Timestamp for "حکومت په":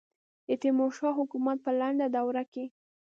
1.19-1.71